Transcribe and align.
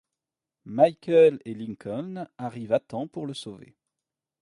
Michael 0.65 1.37
et 1.45 1.53
Lincoln 1.53 2.27
arrivent 2.39 2.73
à 2.73 2.79
temps 2.79 3.07
pour 3.07 3.27
le 3.27 3.35
sauver. 3.35 3.75